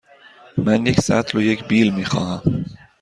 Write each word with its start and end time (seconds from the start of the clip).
من 0.57 0.85
یک 0.85 0.99
سطل 0.99 1.37
و 1.37 1.41
یک 1.41 1.67
بیل 1.67 1.93
می 1.95 2.05
خواهم. 2.05 2.65